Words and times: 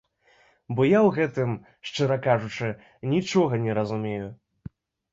Бо 0.77 0.81
я 0.91 0.99
ў 1.01 1.09
гэтым, 1.17 1.53
шчыра 1.91 2.19
кажучы, 2.27 2.73
нічога 3.15 3.65
не 3.67 3.81
разумею. 3.83 4.27